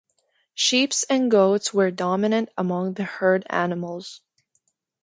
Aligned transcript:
Sheep 0.55 0.93
and 1.11 1.29
goats 1.29 1.75
were 1.75 1.91
dominant 1.91 2.49
among 2.57 2.95
the 2.95 3.03
herd 3.03 3.45
animals. 3.51 4.19